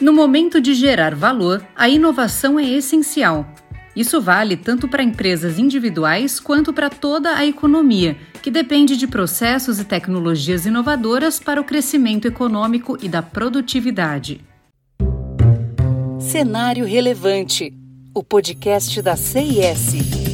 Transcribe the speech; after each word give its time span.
No 0.00 0.12
momento 0.12 0.60
de 0.60 0.72
gerar 0.72 1.14
valor, 1.14 1.62
a 1.76 1.88
inovação 1.88 2.58
é 2.58 2.64
essencial. 2.64 3.46
Isso 3.94 4.20
vale 4.20 4.56
tanto 4.56 4.88
para 4.88 5.02
empresas 5.02 5.58
individuais 5.58 6.40
quanto 6.40 6.72
para 6.72 6.88
toda 6.88 7.36
a 7.36 7.44
economia, 7.44 8.16
que 8.40 8.50
depende 8.50 8.96
de 8.96 9.06
processos 9.06 9.78
e 9.78 9.84
tecnologias 9.84 10.64
inovadoras 10.64 11.38
para 11.38 11.60
o 11.60 11.64
crescimento 11.64 12.26
econômico 12.26 12.96
e 13.02 13.08
da 13.08 13.20
produtividade. 13.20 14.40
Cenário 16.18 16.86
Relevante 16.86 17.74
o 18.12 18.24
podcast 18.24 19.00
da 19.02 19.16
CIS. 19.16 20.29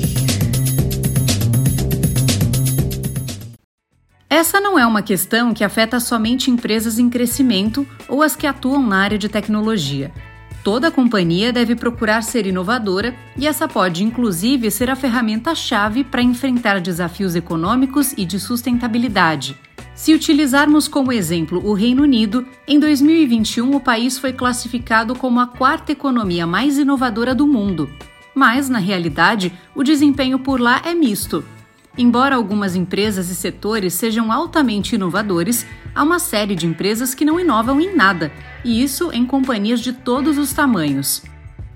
Essa 4.36 4.60
não 4.60 4.78
é 4.78 4.86
uma 4.86 5.00
questão 5.00 5.54
que 5.54 5.64
afeta 5.64 5.98
somente 5.98 6.50
empresas 6.50 6.98
em 6.98 7.08
crescimento 7.08 7.88
ou 8.06 8.22
as 8.22 8.36
que 8.36 8.46
atuam 8.46 8.86
na 8.86 8.98
área 8.98 9.16
de 9.16 9.30
tecnologia. 9.30 10.12
Toda 10.62 10.90
companhia 10.90 11.50
deve 11.50 11.74
procurar 11.74 12.20
ser 12.20 12.46
inovadora 12.46 13.14
e 13.34 13.46
essa 13.46 13.66
pode, 13.66 14.04
inclusive, 14.04 14.70
ser 14.70 14.90
a 14.90 14.94
ferramenta-chave 14.94 16.04
para 16.04 16.20
enfrentar 16.20 16.82
desafios 16.82 17.34
econômicos 17.34 18.12
e 18.12 18.26
de 18.26 18.38
sustentabilidade. 18.38 19.58
Se 19.94 20.12
utilizarmos 20.12 20.86
como 20.86 21.14
exemplo 21.14 21.66
o 21.66 21.72
Reino 21.72 22.02
Unido, 22.02 22.46
em 22.68 22.78
2021 22.78 23.74
o 23.74 23.80
país 23.80 24.18
foi 24.18 24.34
classificado 24.34 25.14
como 25.14 25.40
a 25.40 25.46
quarta 25.46 25.92
economia 25.92 26.46
mais 26.46 26.76
inovadora 26.76 27.34
do 27.34 27.46
mundo. 27.46 27.88
Mas, 28.34 28.68
na 28.68 28.78
realidade, 28.78 29.50
o 29.74 29.82
desempenho 29.82 30.38
por 30.38 30.60
lá 30.60 30.82
é 30.84 30.94
misto. 30.94 31.42
Embora 31.98 32.36
algumas 32.36 32.76
empresas 32.76 33.30
e 33.30 33.34
setores 33.34 33.94
sejam 33.94 34.30
altamente 34.30 34.94
inovadores, 34.94 35.66
há 35.94 36.02
uma 36.02 36.18
série 36.18 36.54
de 36.54 36.66
empresas 36.66 37.14
que 37.14 37.24
não 37.24 37.40
inovam 37.40 37.80
em 37.80 37.96
nada, 37.96 38.30
e 38.62 38.82
isso 38.82 39.10
em 39.12 39.24
companhias 39.24 39.80
de 39.80 39.92
todos 39.92 40.36
os 40.36 40.52
tamanhos. 40.52 41.22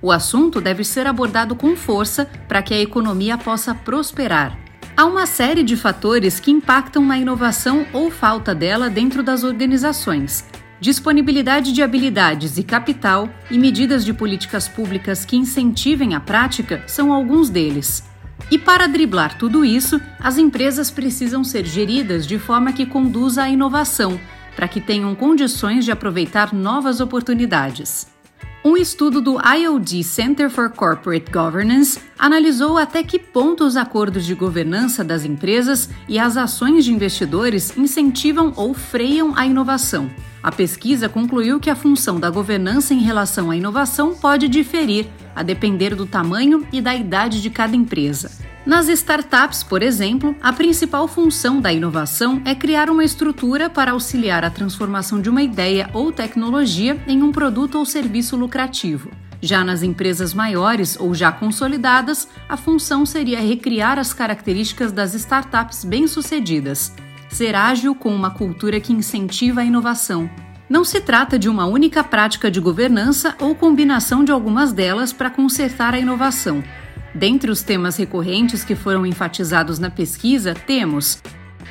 O 0.03 0.13
assunto 0.13 0.61
deve 0.61 0.85
ser 0.85 1.07
abordado 1.07 1.55
com 1.55 1.75
força 1.75 2.29
para 2.47 2.63
que 2.63 2.75
a 2.75 2.81
economia 2.81 3.39
possa 3.39 3.75
prosperar. 3.75 4.59
Há 4.95 5.07
uma 5.07 5.25
série 5.25 5.63
de 5.63 5.77
fatores 5.77 6.39
que 6.39 6.51
impactam 6.51 7.05
na 7.05 7.17
inovação 7.17 7.87
ou 7.93 8.11
falta 8.11 8.55
dela 8.55 8.91
dentro 8.91 9.23
das 9.23 9.43
organizações. 9.43 10.45
Disponibilidade 10.79 11.73
de 11.73 11.83
habilidades 11.83 12.59
e 12.59 12.63
capital 12.63 13.29
e 13.51 13.59
medidas 13.59 14.05
de 14.05 14.13
políticas 14.13 14.69
públicas 14.69 15.25
que 15.25 15.37
incentivem 15.37 16.15
a 16.15 16.21
prática 16.21 16.83
são 16.87 17.13
alguns 17.13 17.49
deles. 17.49 18.10
E 18.51 18.59
para 18.59 18.87
driblar 18.87 19.39
tudo 19.39 19.65
isso, 19.65 20.01
as 20.21 20.39
empresas 20.39 20.91
precisam 20.91 21.43
ser 21.43 21.65
geridas 21.65 22.27
de 22.27 22.39
forma 22.39 22.73
que 22.73 22.87
conduza 22.87 23.43
à 23.43 23.49
inovação, 23.49 24.21
para 24.55 24.69
que 24.69 24.81
tenham 24.81 25.15
condições 25.15 25.85
de 25.85 25.91
aproveitar 25.91 26.53
novas 26.53 27.01
oportunidades. 27.01 28.07
Um 28.63 28.77
estudo 28.77 29.23
do 29.23 29.39
IOD 29.41 30.05
Center 30.05 30.51
for 30.51 30.69
Corporate 30.69 31.33
Governance 31.33 31.99
analisou 32.19 32.77
até 32.77 33.03
que 33.03 33.19
ponto 33.19 33.65
os 33.65 33.75
acordos 33.75 34.27
de 34.27 34.35
governança 34.35 35.03
das 35.03 35.25
empresas 35.25 35.89
e 36.07 36.19
as 36.19 36.37
ações 36.37 36.85
de 36.85 36.93
investidores 36.93 37.75
incentivam 37.75 38.53
ou 38.57 38.75
freiam 38.75 39.33
a 39.35 39.47
inovação. 39.47 40.11
A 40.43 40.53
pesquisa 40.53 41.09
concluiu 41.09 41.59
que 41.59 41.71
a 41.71 41.75
função 41.75 42.21
da 42.21 42.29
governança 42.29 42.93
em 42.93 43.01
relação 43.01 43.51
à 43.51 43.57
inovação 43.57 44.15
pode 44.15 44.47
diferir, 44.47 45.07
a 45.35 45.43
depender 45.43 45.95
do 45.95 46.07
tamanho 46.07 46.67
e 46.73 46.81
da 46.81 46.95
idade 46.95 47.41
de 47.41 47.51
cada 47.51 47.77
empresa. 47.77 48.31
Nas 48.65 48.89
startups, 48.89 49.63
por 49.63 49.83
exemplo, 49.83 50.37
a 50.43 50.53
principal 50.53 51.09
função 51.09 51.61
da 51.61 51.73
inovação 51.73 52.43
é 52.45 52.55
criar 52.55 52.91
uma 52.91 53.05
estrutura 53.05 53.71
para 53.71 53.93
auxiliar 53.93 54.45
a 54.45 54.51
transformação 54.51 55.21
de 55.21 55.31
uma 55.31 55.43
ideia 55.43 55.89
ou 55.95 56.13
tecnologia 56.13 57.03
em 57.07 57.23
um 57.23 57.33
produto 57.33 57.79
ou 57.79 57.87
serviço 57.87 58.37
lucrativo. 58.37 59.11
Já 59.43 59.65
nas 59.65 59.83
empresas 59.83 60.35
maiores 60.35 60.99
ou 61.01 61.15
já 61.15 61.33
consolidadas, 61.33 62.29
a 62.47 62.57
função 62.57 63.07
seria 63.07 63.41
recriar 63.41 63.99
as 63.99 64.13
características 64.13 64.93
das 64.93 65.15
startups 65.15 65.83
bem-sucedidas, 65.83 66.93
ser 67.31 67.55
ágil 67.55 67.95
com 67.95 68.15
uma 68.15 68.31
cultura 68.31 68.79
que 68.79 68.93
incentiva 68.93 69.63
a 69.63 69.65
inovação. 69.65 70.29
Não 70.71 70.85
se 70.85 71.01
trata 71.01 71.37
de 71.37 71.49
uma 71.49 71.67
única 71.67 72.05
prática 72.05 72.49
de 72.49 72.61
governança 72.61 73.35
ou 73.41 73.57
combinação 73.57 74.23
de 74.23 74.31
algumas 74.31 74.73
delas 74.73 75.13
para 75.13 75.29
consertar 75.29 75.95
a 75.95 75.99
inovação. 75.99 76.63
Dentre 77.13 77.51
os 77.51 77.61
temas 77.61 77.97
recorrentes 77.97 78.63
que 78.63 78.77
foram 78.77 79.05
enfatizados 79.05 79.81
na 79.81 79.91
pesquisa, 79.91 80.55
temos 80.55 81.21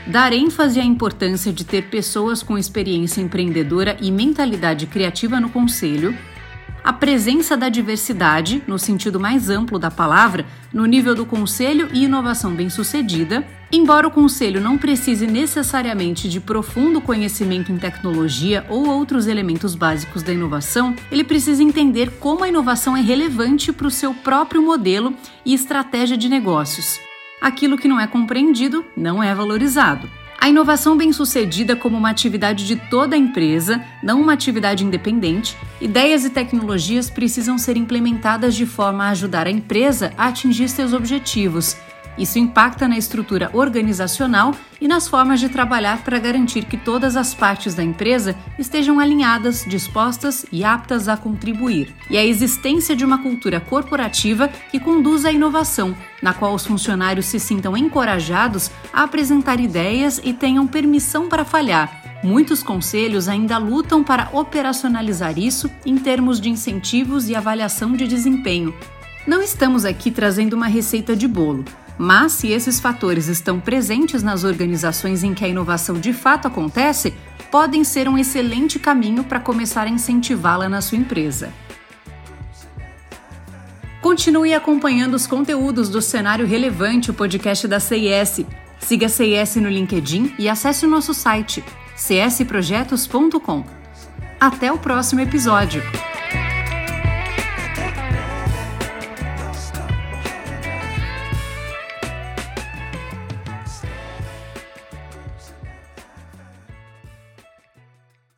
dar 0.05 0.33
ênfase 0.33 0.81
à 0.81 0.83
importância 0.83 1.53
de 1.53 1.63
ter 1.63 1.83
pessoas 1.83 2.43
com 2.43 2.57
experiência 2.57 3.21
empreendedora 3.21 3.95
e 4.01 4.11
mentalidade 4.11 4.85
criativa 4.85 5.39
no 5.39 5.49
conselho, 5.49 6.13
a 6.83 6.93
presença 6.93 7.57
da 7.57 7.69
diversidade, 7.69 8.63
no 8.67 8.79
sentido 8.79 9.19
mais 9.19 9.49
amplo 9.49 9.77
da 9.77 9.91
palavra, 9.91 10.45
no 10.73 10.85
nível 10.85 11.13
do 11.13 11.25
conselho 11.25 11.89
e 11.93 12.03
inovação 12.03 12.53
bem-sucedida, 12.53 13.45
embora 13.71 14.07
o 14.07 14.11
conselho 14.11 14.61
não 14.61 14.77
precise 14.77 15.27
necessariamente 15.27 16.29
de 16.29 16.39
profundo 16.39 17.01
conhecimento 17.01 17.71
em 17.71 17.77
tecnologia 17.77 18.65
ou 18.69 18.87
outros 18.87 19.27
elementos 19.27 19.75
básicos 19.75 20.23
da 20.23 20.33
inovação, 20.33 20.95
ele 21.11 21.23
precisa 21.23 21.61
entender 21.61 22.11
como 22.19 22.43
a 22.43 22.49
inovação 22.49 22.95
é 22.95 23.01
relevante 23.01 23.71
para 23.71 23.87
o 23.87 23.91
seu 23.91 24.13
próprio 24.13 24.61
modelo 24.61 25.13
e 25.45 25.53
estratégia 25.53 26.17
de 26.17 26.29
negócios. 26.29 26.99
Aquilo 27.41 27.77
que 27.77 27.87
não 27.87 27.99
é 27.99 28.05
compreendido 28.05 28.85
não 28.97 29.23
é 29.23 29.33
valorizado. 29.33 30.18
A 30.41 30.47
inovação 30.47 30.95
bem-sucedida 30.95 31.75
como 31.75 31.97
uma 31.97 32.09
atividade 32.09 32.65
de 32.65 32.77
toda 32.77 33.13
a 33.13 33.19
empresa, 33.19 33.83
não 34.01 34.21
uma 34.21 34.31
atividade 34.31 34.85
independente, 34.85 35.57
ideias 35.81 36.23
e 36.23 36.29
tecnologias 36.29 37.09
precisam 37.09 37.57
ser 37.57 37.75
implementadas 37.75 38.55
de 38.55 38.65
forma 38.65 39.03
a 39.03 39.09
ajudar 39.09 39.47
a 39.47 39.51
empresa 39.51 40.13
a 40.17 40.27
atingir 40.27 40.69
seus 40.69 40.93
objetivos 40.93 41.75
isso 42.19 42.37
impacta 42.37 42.87
na 42.87 42.97
estrutura 42.97 43.49
organizacional 43.53 44.53
e 44.81 44.87
nas 44.87 45.07
formas 45.07 45.39
de 45.39 45.47
trabalhar 45.47 46.03
para 46.03 46.19
garantir 46.19 46.65
que 46.65 46.77
todas 46.77 47.15
as 47.15 47.33
partes 47.33 47.73
da 47.73 47.83
empresa 47.83 48.35
estejam 48.57 48.99
alinhadas, 48.99 49.65
dispostas 49.65 50.45
e 50.51 50.63
aptas 50.63 51.07
a 51.07 51.15
contribuir. 51.15 51.95
E 52.09 52.17
a 52.17 52.25
existência 52.25 52.95
de 52.95 53.05
uma 53.05 53.23
cultura 53.23 53.61
corporativa 53.61 54.49
que 54.69 54.79
conduza 54.79 55.29
à 55.29 55.31
inovação, 55.31 55.95
na 56.21 56.33
qual 56.33 56.53
os 56.53 56.65
funcionários 56.65 57.25
se 57.25 57.39
sintam 57.39 57.77
encorajados 57.77 58.69
a 58.91 59.03
apresentar 59.03 59.59
ideias 59.59 60.19
e 60.23 60.33
tenham 60.33 60.67
permissão 60.67 61.29
para 61.29 61.45
falhar. 61.45 62.19
Muitos 62.21 62.61
conselhos 62.61 63.29
ainda 63.29 63.57
lutam 63.57 64.03
para 64.03 64.29
operacionalizar 64.33 65.39
isso 65.39 65.71
em 65.85 65.97
termos 65.97 66.41
de 66.41 66.49
incentivos 66.49 67.29
e 67.29 67.35
avaliação 67.35 67.93
de 67.93 68.05
desempenho. 68.05 68.73
Não 69.25 69.41
estamos 69.41 69.85
aqui 69.85 70.11
trazendo 70.11 70.53
uma 70.53 70.67
receita 70.67 71.15
de 71.15 71.27
bolo. 71.27 71.63
Mas, 72.01 72.31
se 72.31 72.47
esses 72.47 72.79
fatores 72.79 73.27
estão 73.27 73.59
presentes 73.59 74.23
nas 74.23 74.45
organizações 74.45 75.21
em 75.21 75.33
que 75.33 75.43
a 75.43 75.49
inovação 75.49 75.99
de 75.99 76.13
fato 76.13 76.47
acontece, 76.47 77.13
podem 77.51 77.83
ser 77.83 78.07
um 78.07 78.17
excelente 78.17 78.79
caminho 78.79 79.25
para 79.25 79.37
começar 79.37 79.83
a 79.83 79.89
incentivá-la 79.89 80.69
na 80.69 80.79
sua 80.79 80.97
empresa. 80.97 81.51
Continue 84.01 84.53
acompanhando 84.53 85.15
os 85.15 85.27
conteúdos 85.27 85.89
do 85.89 86.01
Cenário 86.01 86.47
Relevante, 86.47 87.11
o 87.11 87.13
podcast 87.13 87.67
da 87.67 87.81
CIS. 87.81 88.45
Siga 88.79 89.07
a 89.07 89.09
CIS 89.09 89.57
no 89.57 89.67
LinkedIn 89.67 90.35
e 90.39 90.47
acesse 90.47 90.85
o 90.85 90.89
nosso 90.89 91.13
site 91.13 91.61
csprojetos.com. 91.97 93.65
Até 94.39 94.71
o 94.71 94.77
próximo 94.77 95.19
episódio! 95.19 95.83